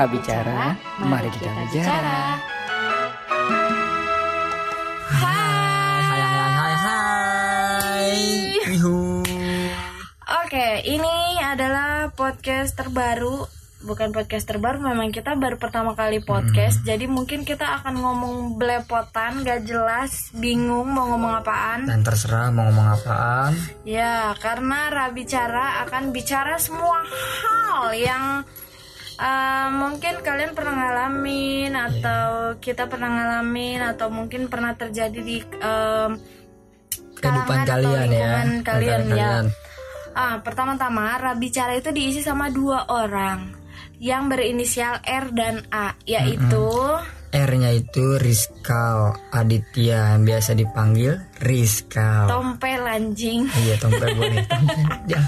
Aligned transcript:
Ra 0.00 0.08
bicara, 0.08 0.72
mari 1.04 1.28
kita 1.28 1.52
bicara. 1.60 2.40
Hai. 5.12 6.00
Hai 6.00 6.20
hai 6.24 6.48
hai 6.56 6.74
hai. 6.80 8.08
Yuhu. 8.80 9.20
Oke, 10.40 10.68
ini 10.88 11.36
adalah 11.44 12.16
podcast 12.16 12.80
terbaru. 12.80 13.44
Bukan 13.84 14.16
podcast 14.16 14.48
terbaru, 14.48 14.80
memang 14.80 15.12
kita 15.12 15.36
baru 15.36 15.60
pertama 15.60 15.92
kali 15.92 16.24
podcast. 16.24 16.80
Jadi 16.80 17.04
mungkin 17.04 17.44
kita 17.44 17.84
akan 17.84 18.00
ngomong 18.00 18.56
belepotan, 18.56 19.44
gak 19.44 19.68
jelas, 19.68 20.32
bingung 20.32 20.96
mau 20.96 21.12
ngomong 21.12 21.44
apaan. 21.44 21.84
Dan 21.84 22.00
terserah 22.00 22.48
mau 22.48 22.72
ngomong 22.72 22.88
apaan. 22.96 23.52
Ya, 23.84 24.32
karena 24.40 24.88
Ra 24.88 25.12
bicara 25.12 25.84
akan 25.84 26.08
bicara 26.08 26.56
semua 26.56 27.04
hal 27.04 27.92
yang 27.92 28.48
uh, 29.20 29.68
mungkin 29.76 30.24
kalian 30.24 30.56
pernah 30.56 30.74
ngalamin 30.74 31.72
atau 31.76 32.56
kita 32.56 32.88
pernah 32.88 33.12
ngalamin 33.12 33.84
atau 33.84 34.08
mungkin 34.08 34.48
pernah 34.48 34.72
terjadi 34.74 35.20
di 35.20 35.38
um, 35.60 36.16
Kehidupan 37.20 37.68
atau 37.68 37.72
kalian 37.76 38.08
ya. 38.08 38.30
kalian 38.64 39.00
ya. 39.12 39.12
kalian. 39.12 39.46
Ah, 40.16 40.40
pertama-tama 40.40 41.20
Ra 41.20 41.36
bicara 41.36 41.76
itu 41.76 41.92
diisi 41.92 42.24
sama 42.24 42.48
dua 42.48 42.88
orang 42.88 43.54
yang 44.00 44.32
berinisial 44.32 45.04
R 45.04 45.28
dan 45.36 45.60
A, 45.68 45.92
yaitu 46.08 46.66
R-nya 47.30 47.70
itu 47.70 48.18
Rizkal 48.18 49.14
Aditya 49.30 50.18
yang 50.18 50.26
biasa 50.26 50.58
dipanggil 50.58 51.14
Rizkal. 51.38 52.26
Tompel 52.26 52.82
anjing. 52.82 53.46
Iya 53.54 53.78
tompel 53.78 54.10
boleh. 54.18 54.42
Tompel. 54.50 54.82
Ya, 55.06 55.22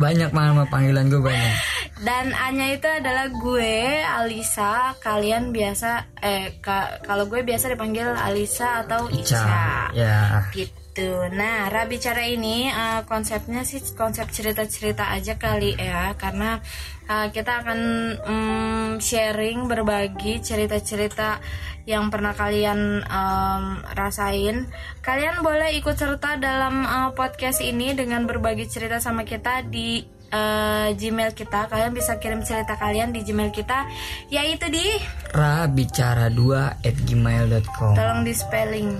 banyak 0.00 0.32
nama 0.32 0.64
panggilan 0.70 1.12
gue 1.12 1.20
banyak. 1.20 1.56
Dan 2.02 2.34
A-nya 2.34 2.74
itu 2.74 2.90
adalah 2.90 3.30
gue, 3.30 4.02
Alisa. 4.02 4.98
Kalian 4.98 5.54
biasa 5.54 6.18
eh 6.18 6.58
ka- 6.58 6.98
kalau 7.06 7.30
gue 7.30 7.46
biasa 7.46 7.70
dipanggil 7.70 8.10
Alisa 8.10 8.82
atau 8.82 9.06
Ica. 9.06 9.86
Ya. 9.94 10.50
Gitu. 10.50 11.30
Nah, 11.30 11.70
Ra 11.70 11.86
bicara 11.86 12.26
ini 12.26 12.66
eh, 12.66 13.00
konsepnya 13.06 13.62
sih 13.62 13.78
konsep 13.94 14.26
cerita-cerita 14.34 15.14
aja 15.14 15.38
kali 15.38 15.78
ya, 15.78 16.18
karena 16.18 16.58
eh, 17.06 17.30
kita 17.30 17.62
akan 17.62 17.80
mm, 18.18 18.88
sharing 18.98 19.70
berbagi 19.70 20.42
cerita-cerita 20.42 21.38
yang 21.86 22.10
pernah 22.10 22.34
kalian 22.34 22.98
em, 23.06 23.64
rasain. 23.94 24.66
Kalian 25.06 25.38
boleh 25.38 25.70
ikut 25.78 25.94
serta 25.94 26.34
dalam 26.34 26.82
eh, 26.82 27.10
podcast 27.14 27.62
ini 27.62 27.94
dengan 27.94 28.26
berbagi 28.26 28.66
cerita 28.66 28.98
sama 28.98 29.22
kita 29.22 29.62
di 29.70 30.02
eh, 30.32 30.88
Gmail 30.92 31.30
kita. 31.32 31.68
Kalian 31.68 31.92
bisa 31.92 32.16
kirim 32.16 32.40
cerita 32.40 32.74
kalian 32.74 33.12
di 33.12 33.20
Gmail 33.20 33.52
kita, 33.52 33.84
yaitu 34.26 34.66
di 34.66 34.82
Rabicara2 35.30 36.40
at 36.80 36.96
gmail.com 37.04 37.92
tolong 37.94 38.24
di 38.24 38.32
spelling. 38.32 38.90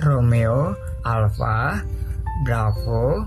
Romeo 0.00 0.72
Alpha 1.04 1.84
Bravo 2.40 3.20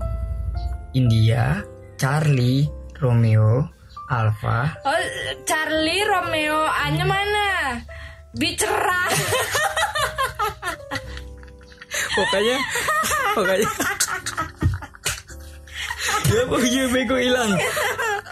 India 0.92 1.62
Charlie 1.94 2.66
Romeo 2.98 3.62
Alpha 4.10 4.74
Oh, 4.82 4.98
Charlie 5.46 6.02
Romeo, 6.02 6.66
Anya 6.66 7.06
mana? 7.06 7.78
Bicara. 8.34 9.06
pokoknya 12.14 12.58
pokoknya 13.34 13.68
ya 16.34 16.42
pokoknya 16.50 16.82
bego 16.90 17.16
hilang. 17.16 17.52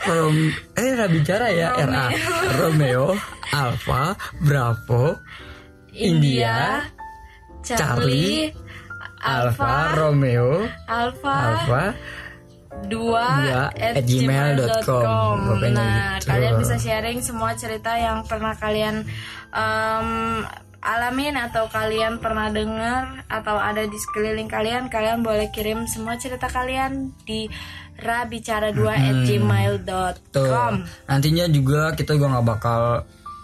Rom 0.03 0.37
eh 0.75 0.91
Ra 0.99 1.07
bicara 1.07 1.47
ya. 1.55 1.71
RA 1.79 2.11
Romeo 2.59 3.15
Alpha 3.55 4.19
Bravo 4.43 5.23
India, 5.93 6.89
Charlie, 7.61 8.49
Alpha 9.21 9.61
Alpha, 9.61 10.01
Romeo 10.01 10.65
Alpha, 10.89 11.37
Alpha 11.37 11.85
dua 12.89 13.69
at 13.77 14.03
gmail.com. 14.03 15.37
Nah, 15.71 16.17
gitu. 16.19 16.33
kalian 16.33 16.55
bisa 16.59 16.81
sharing 16.81 17.21
semua 17.21 17.53
cerita 17.55 17.93
yang 17.95 18.25
pernah 18.25 18.57
kalian 18.57 19.05
em, 19.53 20.09
alamin 20.83 21.39
atau 21.39 21.71
kalian 21.71 22.19
pernah 22.19 22.51
dengar 22.51 23.23
atau 23.31 23.55
ada 23.57 23.87
di 23.87 23.95
sekeliling 23.95 24.51
kalian. 24.51 24.91
Kalian 24.91 25.23
boleh 25.23 25.49
kirim 25.55 25.87
semua 25.87 26.19
cerita 26.19 26.51
kalian 26.51 27.15
di 27.23 27.47
rabicara2 28.03 28.83
at 28.91 29.15
Tuh. 29.15 29.27
gmail.com. 29.31 30.73
Nantinya 31.07 31.47
juga 31.47 31.95
kita 31.95 32.19
juga 32.19 32.37
nggak 32.37 32.47
bakal 32.47 32.81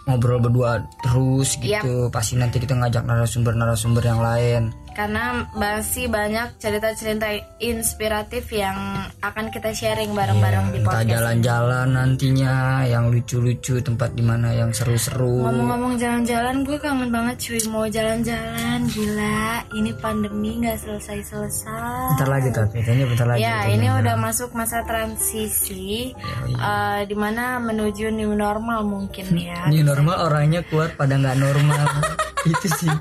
ngobrol 0.03 0.43
berdua 0.43 0.83
terus 0.99 1.55
gitu. 1.63 2.11
Pasti 2.11 2.35
nanti 2.35 2.59
kita 2.59 2.75
ngajak 2.75 3.07
narasumber-narasumber 3.07 4.03
yang 4.03 4.19
lain. 4.19 4.61
Karena 4.99 5.47
masih 5.55 6.11
banyak 6.11 6.59
cerita-cerita 6.59 7.31
inspiratif 7.63 8.51
yang 8.51 8.75
akan 9.23 9.47
kita 9.47 9.71
sharing 9.71 10.11
bareng-bareng 10.11 10.75
di 10.75 10.83
Entah 10.83 10.91
podcast. 10.91 11.07
jalan-jalan 11.15 11.87
nantinya 11.95 12.83
yang 12.83 13.07
lucu-lucu, 13.07 13.79
tempat 13.79 14.11
di 14.11 14.19
mana 14.19 14.51
yang 14.51 14.75
seru-seru. 14.75 15.47
Ngomong-ngomong 15.47 15.95
jalan-jalan, 15.95 16.67
gue 16.67 16.75
kangen 16.83 17.15
banget 17.15 17.39
cuy 17.39 17.63
mau 17.71 17.87
jalan-jalan. 17.87 18.91
Gila, 18.91 19.71
ini 19.71 19.91
pandemi 20.03 20.59
nggak 20.67 20.83
selesai-selesai. 20.83 22.19
Bentar 22.19 22.27
lagi 22.27 22.49
tapi 22.51 22.83
kayaknya 22.83 23.05
bentar 23.07 23.27
lagi. 23.31 23.39
Ya, 23.39 23.71
ini 23.71 23.87
jalan. 23.87 24.03
udah 24.03 24.15
masuk 24.19 24.51
masa 24.51 24.83
transisi, 24.83 26.11
Yoi. 26.11 26.59
eh, 26.59 27.01
di 27.07 27.15
mana 27.15 27.55
menuju 27.63 28.11
new 28.11 28.35
normal 28.35 28.83
mungkin 28.83 29.31
ya. 29.31 29.63
Ini 29.63 29.79
normal 29.79 30.27
orangnya 30.27 30.59
keluar 30.67 30.91
pada 30.99 31.15
nggak 31.15 31.39
normal. 31.39 31.87
Itu 32.51 32.67
sih. 32.67 32.91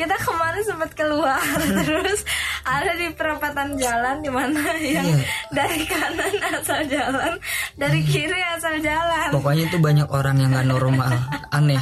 Kita 0.00 0.16
kemarin 0.16 0.62
sempat 0.64 0.90
keluar, 0.92 1.36
terus 1.78 2.24
ada 2.62 2.92
di 2.94 3.12
perempatan 3.12 3.76
jalan 3.76 4.16
di 4.18 4.32
mana 4.32 4.72
yang 4.74 5.04
Iya. 5.04 5.20
dari 5.52 5.84
kanan 5.84 6.32
asal 6.56 6.80
jalan, 6.84 7.36
dari 7.76 8.00
kiri 8.00 8.40
asal 8.50 8.80
jalan. 8.80 9.28
Pokoknya 9.28 9.68
itu 9.68 9.76
banyak 9.76 10.08
orang 10.08 10.40
yang 10.40 10.50
nggak 10.50 10.68
normal. 10.68 11.12
Aneh. 11.50 11.76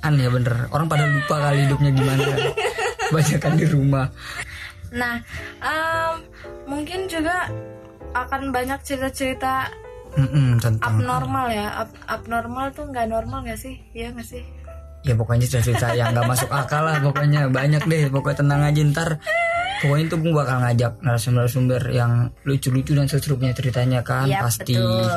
Aneh 0.00 0.26
bener. 0.26 0.70
Orang 0.70 0.88
pada 0.88 1.04
lupa 1.04 1.36
kali 1.38 1.68
hidupnya 1.68 1.90
gimana. 1.92 2.24
Banyak 3.10 3.38
kan 3.38 3.52
di 3.54 3.66
rumah. 3.66 4.08
Nah, 4.90 5.20
em, 5.60 6.14
mungkin 6.64 7.06
juga 7.06 7.44
akan 8.10 8.50
banyak 8.50 8.80
cerita-cerita 8.82 9.68
Mm-mm, 10.10 10.58
tentang 10.58 10.82
abnormal 10.82 11.46
ya. 11.46 11.84
Ab- 11.84 12.00
abnormal 12.08 12.72
tuh 12.72 12.88
nggak 12.88 13.06
normal 13.06 13.44
nggak 13.44 13.60
sih? 13.60 13.78
Iya 13.92 14.10
nggak 14.10 14.26
sih? 14.26 14.42
Ya 15.00 15.14
pokoknya 15.14 15.46
cerita-cerita 15.46 15.92
yang 15.92 16.12
nggak 16.12 16.28
masuk 16.28 16.50
akal 16.50 16.84
lah 16.84 17.00
pokoknya 17.00 17.48
banyak 17.48 17.82
deh 17.82 18.02
pokoknya 18.08 18.38
tenang 18.38 18.62
aja 18.62 18.80
ntar 18.92 19.08
pokoknya 19.80 20.04
itu 20.06 20.16
gue 20.18 20.32
bakal 20.34 20.56
ngajak 20.60 20.92
narasumber-narasumber 21.00 21.82
yang 21.88 22.12
lucu-lucu 22.44 22.92
dan 22.92 23.08
seru 23.08 23.34
punya 23.34 23.56
ceritanya 23.56 24.00
kan 24.00 24.28
Iya 24.28 24.44
pasti 24.44 24.76
betul. 24.76 25.08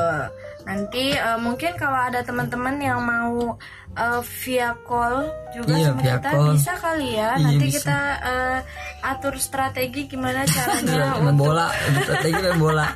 Nanti 0.64 1.12
eh, 1.12 1.36
mungkin 1.36 1.76
kalau 1.76 2.00
ada 2.00 2.24
teman-teman 2.24 2.80
yang 2.80 2.96
mau 3.04 3.60
eh, 3.92 4.22
via 4.40 4.72
call 4.88 5.28
juga 5.52 5.76
Iya, 5.76 5.92
sama 5.92 6.00
via 6.00 6.16
kita 6.16 6.30
call. 6.32 6.48
bisa 6.56 6.72
kali 6.80 7.08
ya. 7.12 7.30
Iya, 7.36 7.44
Nanti 7.44 7.66
bisa. 7.68 7.76
kita 7.76 7.98
eh, 8.24 8.58
atur 9.04 9.34
strategi 9.36 10.00
gimana 10.08 10.40
caranya 10.48 11.20
main 11.20 11.36
bola 11.36 11.68
strategi 12.00 12.40
bola 12.56 12.88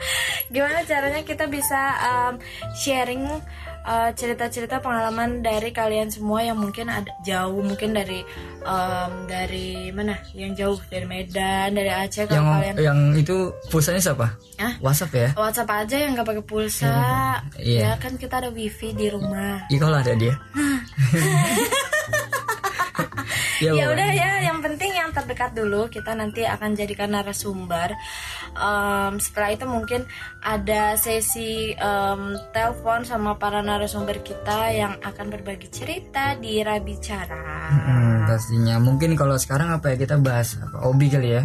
gimana 0.54 0.78
caranya 0.86 1.26
kita 1.26 1.50
bisa 1.50 1.80
em, 1.98 2.34
sharing 2.78 3.26
eh, 3.86 4.10
cerita-cerita 4.18 4.82
pengalaman 4.82 5.40
dari 5.40 5.70
kalian 5.70 6.10
semua 6.10 6.42
yang 6.42 6.58
mungkin 6.58 6.90
ada 6.90 7.08
jauh 7.22 7.62
mungkin 7.62 7.94
dari 7.94 8.26
em, 8.66 9.12
dari 9.30 9.94
mana? 9.94 10.18
Yang 10.34 10.52
jauh 10.58 10.78
dari 10.90 11.06
Medan 11.06 11.78
dari 11.78 11.90
Aceh 11.90 12.26
yang 12.26 12.42
kalau 12.44 12.58
kalian 12.58 12.74
yang 12.82 12.98
itu 13.14 13.54
pulsanya 13.70 14.02
siapa? 14.02 14.26
Hah? 14.58 14.74
WhatsApp 14.82 15.12
ya? 15.14 15.28
WhatsApp 15.38 15.70
aja 15.70 15.96
yang 15.96 16.18
nggak 16.18 16.26
pakai 16.26 16.44
pulsa. 16.44 16.96
Iya. 17.62 17.80
ya 17.80 17.92
kan 18.02 18.18
kita 18.18 18.42
ada 18.42 18.50
wifi 18.50 18.90
di 18.92 19.06
rumah. 19.08 19.64
Iya 19.70 19.78
kalau 19.78 19.96
ada 20.02 20.12
dia 20.18 20.34
ya, 23.60 23.70
ya 23.74 23.86
udah 23.92 24.10
ya 24.12 24.30
yang 24.46 24.58
penting 24.64 24.92
yang 24.96 25.10
terdekat 25.12 25.52
dulu 25.52 25.88
kita 25.92 26.12
nanti 26.16 26.46
akan 26.46 26.72
jadikan 26.72 27.12
narasumber. 27.12 27.92
Em, 28.56 29.14
setelah 29.20 29.50
itu 29.52 29.64
mungkin 29.68 30.08
ada 30.40 30.96
sesi 30.96 31.76
em, 31.76 32.22
telepon 32.50 33.04
sama 33.04 33.36
para 33.36 33.60
narasumber 33.60 34.24
kita 34.24 34.72
yang 34.72 34.96
akan 35.02 35.26
berbagi 35.28 35.68
cerita 35.68 36.36
di 36.38 36.62
Rabicara. 36.64 37.44
Hmm, 37.68 38.24
pastinya. 38.24 38.80
Mungkin 38.80 39.18
kalau 39.18 39.36
sekarang 39.36 39.74
apa 39.74 39.92
ya 39.92 39.96
kita 40.00 40.16
bahas 40.20 40.56
apa? 40.56 40.86
Hobi 40.86 41.08
kali 41.12 41.30
ya 41.36 41.44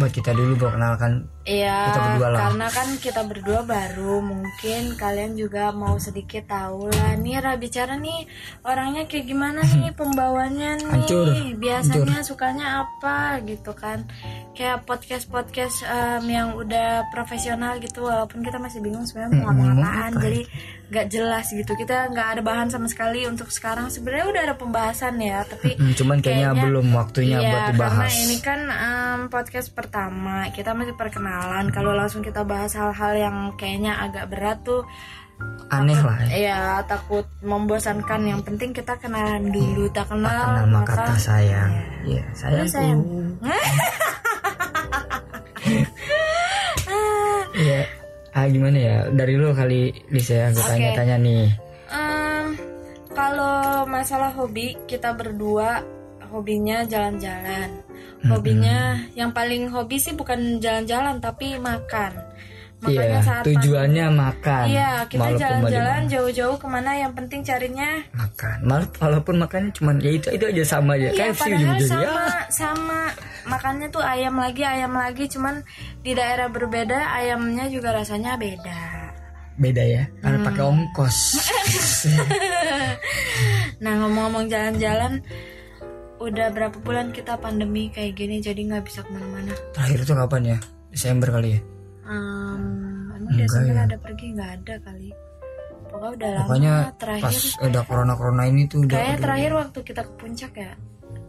buat 0.00 0.10
kita 0.10 0.32
dulu 0.32 0.56
perkenalkan 0.56 1.28
Iya, 1.40 1.88
Kita 1.88 2.00
berdua 2.04 2.28
lah. 2.30 2.38
karena 2.46 2.66
kan 2.68 2.88
kita 3.00 3.20
berdua 3.24 3.60
baru, 3.64 4.20
mungkin 4.20 4.92
kalian 4.94 5.34
juga 5.34 5.72
mau 5.72 5.96
sedikit 5.96 6.44
tahu 6.46 6.86
lah. 6.86 7.16
Nih 7.16 7.40
Ra 7.40 7.56
bicara 7.56 7.96
nih 7.96 8.28
orangnya 8.60 9.08
kayak 9.08 9.24
gimana 9.24 9.64
nih 9.64 9.88
pembawanya 9.98 10.76
nih, 10.78 10.92
Hancur, 11.00 11.26
biasanya 11.56 12.20
sukanya 12.20 12.84
apa 12.84 13.40
gitu 13.42 13.72
kan? 13.72 14.04
Kayak 14.52 14.84
podcast 14.84 15.26
podcast 15.26 15.80
yang 16.22 16.54
udah 16.54 17.08
profesional 17.08 17.80
gitu, 17.80 18.04
walaupun 18.04 18.44
kita 18.44 18.60
masih 18.60 18.84
bingung 18.84 19.08
sebenarnya 19.08 19.40
mau 19.40 19.48
ngomong 19.50 19.80
apaan, 19.80 20.12
jadi 20.20 20.40
nggak 20.92 21.06
jelas 21.08 21.46
gitu. 21.48 21.72
Kita 21.72 22.12
nggak 22.12 22.28
ada 22.36 22.42
bahan 22.44 22.68
sama 22.68 22.84
sekali 22.84 23.24
untuk 23.24 23.48
sekarang. 23.48 23.88
Sebenarnya 23.88 24.26
udah 24.28 24.42
ada 24.44 24.54
pembahasan 24.54 25.16
ya, 25.16 25.40
tapi 25.48 25.72
cuman 25.96 26.20
kayaknya, 26.20 26.52
belum 26.52 26.92
waktunya 26.92 27.40
Iya, 27.40 27.48
buat 27.48 27.62
dibahas 27.72 28.12
karena 28.12 28.22
ini 28.22 28.36
kan 28.38 28.60
em, 28.68 29.20
podcast 29.32 29.72
pertama, 29.90 30.46
kita 30.54 30.70
masih 30.70 30.94
perkenalan. 30.94 31.66
Kalau 31.74 31.90
langsung 31.98 32.22
kita 32.22 32.46
bahas 32.46 32.70
hal-hal 32.78 33.12
yang 33.18 33.58
kayaknya 33.58 33.98
agak 33.98 34.30
berat 34.30 34.62
tuh, 34.62 34.86
aneh 35.66 35.98
lah 35.98 36.14
ya. 36.30 36.38
ya 36.38 36.78
takut 36.86 37.26
membosankan. 37.42 38.22
Yang 38.22 38.46
penting 38.46 38.70
kita 38.70 38.94
kenalan 39.02 39.50
dulu, 39.50 39.90
tak 39.90 40.06
kenal 40.06 40.30
kenal 40.30 40.70
maka 40.70 40.94
maka 40.94 41.10
tak 41.10 41.18
sayang 41.18 41.74
ya 42.06 42.22
sayang 42.38 42.70
sayang. 42.70 43.02
ya 47.66 47.82
ah 48.30 48.46
gimana 48.46 48.78
ya 48.78 48.96
dari 49.10 49.34
lu 49.34 49.50
kali 49.50 49.90
Lisa 50.08 50.38
ya 50.38 50.54
gue 50.54 50.62
Oke. 50.62 50.70
tanya-tanya 50.70 51.18
nih 51.18 51.50
Em, 51.90 52.54
kalau 53.10 53.82
masalah 53.90 54.30
hobi, 54.30 54.78
kita 54.86 55.10
berdua 55.10 55.82
hobinya 56.30 56.82
jalan-jalan. 56.84 57.68
Hobinya 58.22 58.78
yang 59.12 59.32
paling 59.32 59.66
hobi 59.66 59.96
sih 59.96 60.12
bukan 60.12 60.56
jalan-jalan 60.58 61.18
tapi 61.18 61.56
makan. 61.56 62.12
Makanya 62.80 63.04
Iya, 63.12 63.20
saat 63.20 63.44
tujuannya 63.44 64.06
makan. 64.08 64.64
Iya, 64.66 64.90
kita 65.04 65.28
jalan-jalan 65.36 66.08
jauh-jauh 66.08 66.56
ke 66.56 66.64
mana 66.64 66.96
yang 66.96 67.12
penting 67.12 67.44
carinya 67.44 68.00
makan. 68.10 68.56
Malah 68.62 68.88
walaupun 68.96 69.36
makannya 69.36 69.68
cuman 69.70 70.00
ya 70.00 70.10
itu 70.10 70.28
itu 70.30 70.44
aja 70.46 70.64
sama 70.66 70.96
aja. 70.96 71.12
Iya, 71.12 71.28
KFC 71.28 71.40
padahal 71.42 71.56
ujung-ujungnya. 71.60 72.08
sama 72.08 72.24
Ya, 72.24 72.40
sama 72.48 73.00
makannya 73.44 73.88
tuh 73.90 74.00
ayam 74.00 74.32
lagi 74.32 74.62
ayam 74.64 74.92
lagi 74.94 75.24
cuman 75.28 75.60
di 76.00 76.12
daerah 76.14 76.48
berbeda 76.48 76.98
ayamnya 77.10 77.68
juga 77.68 77.92
rasanya 77.92 78.40
beda. 78.40 78.80
beda 79.60 79.84
ya. 79.84 80.02
Karena 80.18 80.38
Hmm. 80.40 80.46
pakai 80.48 80.64
ongkos. 80.64 81.18
Nah 83.80 83.92
ngomong-ngomong 83.96 84.48
jalan-jalan, 84.48 85.20
udah 86.20 86.46
berapa 86.50 86.76
bulan 86.78 87.10
kita 87.10 87.34
pandemi 87.36 87.88
kayak 87.88 88.12
gini 88.12 88.38
jadi 88.38 88.60
nggak 88.60 88.84
bisa 88.84 89.00
ke 89.00 89.10
mana-mana. 89.10 89.56
Terakhir 89.72 90.04
tuh 90.04 90.14
kapan 90.14 90.42
ya? 90.46 90.58
Desember 90.88 91.28
kali 91.30 91.56
ya. 91.56 91.60
Um, 92.04 92.62
emang 93.10 93.30
Enggak 93.30 93.46
Desember 93.46 93.72
ya. 93.72 93.82
ada 93.86 93.96
pergi 93.96 94.26
nggak 94.30 94.50
ada 94.54 94.74
kali. 94.82 95.10
Pokoknya 95.82 96.10
udah 96.12 96.28
lama 96.30 96.42
Pokoknya 96.44 96.74
terakhir. 96.94 97.24
pas 97.24 97.38
ada 97.58 97.80
corona-corona 97.82 98.42
ini 98.46 98.62
tuh 98.64 98.78
udah 98.84 98.94
aduh. 98.96 99.18
terakhir 99.18 99.50
waktu 99.56 99.78
kita 99.82 100.02
ke 100.02 100.12
puncak 100.14 100.52
ya. 100.54 100.72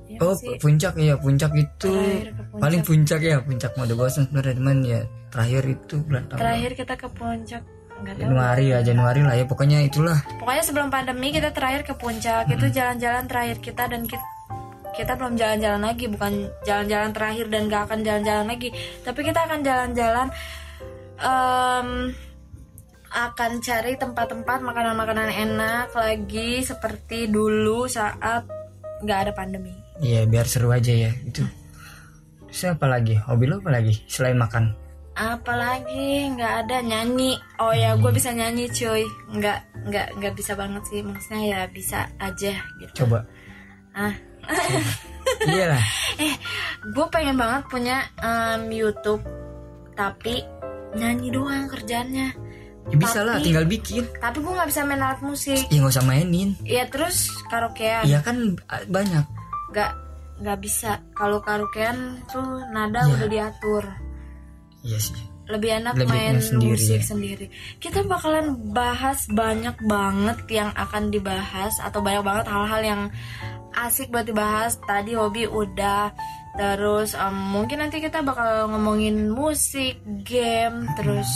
Iya 0.05 0.17
Oh, 0.19 0.27
nggak 0.27 0.37
sih? 0.37 0.55
puncak 0.59 0.93
ya, 0.97 1.13
puncak 1.15 1.51
itu 1.55 1.91
puncak. 1.95 2.59
paling 2.59 2.81
puncak 2.83 3.21
ya, 3.21 3.37
puncak 3.39 3.71
mau 3.73 3.87
bosan 3.89 4.27
sebenarnya 4.27 4.53
cuman 4.53 4.77
ya 4.83 4.99
terakhir 5.31 5.63
itu 5.65 5.95
bulan 6.03 6.23
Terakhir 6.27 6.71
kita 6.75 6.93
ke 6.93 7.07
puncak 7.09 7.63
nggak 8.01 8.13
tahu. 8.13 8.23
Januari 8.27 8.65
ya, 8.67 8.79
Januari 8.81 9.21
lah 9.21 9.33
ya 9.33 9.45
pokoknya 9.47 9.77
itulah. 9.81 10.19
Pokoknya 10.35 10.63
sebelum 10.63 10.89
pandemi 10.89 11.31
kita 11.31 11.49
terakhir 11.49 11.81
ke 11.81 11.93
puncak 11.95 12.43
itu 12.49 12.65
jalan-jalan 12.67 13.23
terakhir 13.25 13.57
kita 13.61 13.83
dan 13.87 14.03
kita 14.03 14.19
kita 14.91 15.15
belum 15.15 15.39
jalan-jalan 15.39 15.81
lagi 15.81 16.05
bukan 16.11 16.51
jalan-jalan 16.67 17.11
terakhir 17.15 17.45
dan 17.47 17.61
gak 17.71 17.83
akan 17.87 17.99
jalan-jalan 18.03 18.45
lagi 18.51 18.69
tapi 19.01 19.19
kita 19.23 19.39
akan 19.47 19.59
jalan-jalan 19.63 20.27
em, 21.19 21.89
akan 23.11 23.51
cari 23.59 23.93
tempat-tempat 23.99 24.59
makanan-makanan 24.63 25.29
enak 25.35 25.91
lagi 25.91 26.63
seperti 26.63 27.27
dulu 27.27 27.87
saat 27.87 28.47
nggak 29.03 29.19
ada 29.27 29.31
pandemi 29.35 29.75
Iya, 30.01 30.25
biar 30.25 30.49
seru 30.49 30.73
aja 30.73 30.89
ya 30.89 31.13
itu. 31.13 31.45
Terus 32.49 32.73
apa 32.73 32.89
lagi? 32.89 33.21
Hobi 33.21 33.45
lo 33.45 33.61
apa 33.61 33.69
lagi 33.69 33.93
selain 34.09 34.33
makan? 34.33 34.73
apalagi 35.11 36.31
nggak 36.33 36.53
ada 36.65 36.77
nyanyi 36.81 37.35
oh 37.59 37.75
ya 37.75 37.99
gue 37.99 38.11
bisa 38.15 38.31
nyanyi 38.31 38.71
cuy 38.71 39.03
nggak 39.35 39.59
nggak 39.91 40.07
nggak 40.17 40.33
bisa 40.39 40.55
banget 40.55 40.83
sih 40.87 41.03
maksudnya 41.03 41.41
ya 41.43 41.59
bisa 41.67 42.07
aja 42.15 42.53
gitu 42.79 43.05
Coba. 43.05 43.27
ah 43.91 44.15
iya 45.51 45.65
lah. 45.71 45.83
Eh, 46.17 46.35
gue 46.87 47.05
pengen 47.07 47.35
banget 47.35 47.63
punya 47.67 47.97
em, 48.17 48.67
YouTube, 48.67 49.21
tapi 49.93 50.41
nyanyi 50.93 51.29
doang 51.29 51.65
kerjanya. 51.67 52.33
Ya 52.89 52.97
bisa 52.97 53.21
lah, 53.21 53.37
Tapi- 53.37 53.45
tinggal 53.45 53.65
bikin. 53.65 54.03
Tapi 54.17 54.37
gue 54.37 54.51
nggak 54.51 54.67
bisa 54.67 54.81
main 54.83 54.99
alat 54.99 55.21
musik. 55.21 55.61
Ya 55.69 55.77
nggak 55.77 55.93
usah 55.93 56.03
mainin. 56.03 56.49
Ya 56.61 56.83
terus 56.85 57.29
karaokean, 57.47 58.03
Iya 58.03 58.19
kan 58.21 58.57
banyak. 58.89 59.23
nggak 59.71 59.91
nggak 60.41 60.59
bisa. 60.59 60.97
Kalau 61.13 61.37
karaokean 61.39 61.97
tuh 62.27 62.41
nada 62.69 63.05
Iya. 63.05 63.13
udah 63.13 63.27
diatur. 63.29 63.83
Iya 64.81 64.97
sih. 64.97 65.21
Lebih 65.45 65.83
enak 65.83 65.95
Lebih 65.95 66.07
main 66.09 66.35
sendiri, 66.39 66.73
musik 66.73 66.99
ya. 66.99 67.05
sendiri. 67.05 67.45
Kita 67.77 68.01
bakalan 68.03 68.55
bahas 68.71 69.27
banyak 69.27 69.77
banget 69.83 70.39
yang 70.49 70.69
akan 70.73 71.11
dibahas 71.11 71.75
atau 71.77 71.99
banyak 71.99 72.23
banget 72.23 72.45
hal-hal 72.47 72.81
yang 72.81 73.01
asik 73.73 74.11
buat 74.11 74.27
dibahas. 74.27 74.77
Tadi 74.83 75.15
hobi 75.15 75.47
udah. 75.47 76.11
Terus 76.51 77.15
em, 77.15 77.35
mungkin 77.55 77.79
nanti 77.79 78.03
kita 78.03 78.19
bakal 78.21 78.67
ngomongin 78.67 79.31
musik, 79.31 80.03
game, 80.27 80.83
terus 80.99 81.27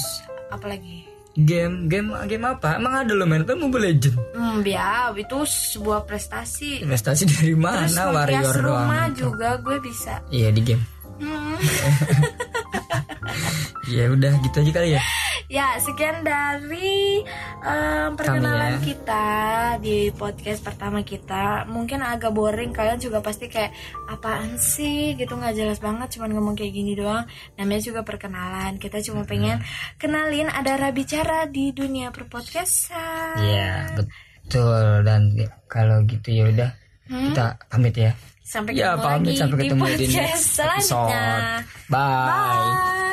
apa 0.51 0.67
lagi? 0.67 1.07
Game, 1.35 1.91
game, 1.91 2.15
game 2.31 2.47
apa? 2.47 2.79
Emang 2.79 3.03
ada 3.03 3.11
lo 3.11 3.27
main 3.27 3.43
kan 3.43 3.59
Mobile 3.59 3.91
Legend? 3.91 4.15
Hmm, 4.35 4.63
ya 4.63 5.11
itu 5.11 5.43
sebuah 5.43 6.07
prestasi. 6.07 6.79
Investasi 6.79 7.27
dari 7.27 7.51
Terus 7.51 7.59
mana? 7.59 7.83
menghias 7.83 8.15
Warrior 8.15 8.55
rumah 8.63 9.07
doang. 9.11 9.15
juga 9.19 9.49
gue 9.59 9.77
bisa. 9.83 10.23
Iya 10.31 10.51
di 10.55 10.61
game. 10.63 10.83
Hmm. 11.19 11.59
Ya 13.85 14.09
udah 14.09 14.33
gitu 14.41 14.65
aja 14.65 14.71
kali 14.81 14.97
ya. 14.97 15.01
Ya, 15.45 15.77
sekian 15.77 16.21
dari 16.21 17.21
em, 17.59 18.09
perkenalan 18.13 18.77
ya. 18.77 18.83
kita 18.83 19.25
di 19.77 20.09
podcast 20.09 20.61
pertama 20.61 21.01
kita. 21.01 21.65
Mungkin 21.65 22.01
agak 22.01 22.31
boring, 22.31 22.71
kalian 22.71 22.97
juga 22.97 23.19
pasti 23.19 23.45
kayak 23.45 23.69
apaan 24.07 24.57
sih 24.57 25.13
gitu 25.13 25.33
nggak 25.33 25.53
jelas 25.53 25.77
banget, 25.77 26.17
cuman 26.17 26.33
ngomong 26.33 26.55
kayak 26.55 26.73
gini 26.73 26.93
doang. 26.93 27.29
Namanya 27.55 27.81
juga 27.83 28.01
perkenalan. 28.01 28.75
Kita 28.75 28.99
cuma 29.01 29.21
pengen 29.21 29.61
kenalin 29.95 30.47
ada 30.47 30.75
bicara 30.89 31.45
di 31.45 31.69
dunia 31.71 32.09
perpodcastan. 32.09 33.37
Iya 33.37 33.93
betul 33.93 35.01
dan 35.01 35.33
ya, 35.33 35.49
kalau 35.65 36.01
gitu 36.03 36.29
ya 36.31 36.45
udah 36.49 36.71
Hmm? 37.05 37.29
kita 37.29 37.45
pamit 37.69 37.93
ya. 37.93 38.11
Sampai 38.41 38.73
Ya 38.73 38.93
ketemu 38.93 39.05
pamit 39.05 39.25
lagi 39.29 39.37
sampai 39.37 39.57
di 39.57 39.61
ketemu 39.63 39.83
di 39.85 39.85
podcast 39.85 40.09
next 40.17 40.45
selanjutnya. 40.57 41.21
episode. 41.21 41.65
Bye. 41.85 42.25
Bye. 42.25 43.04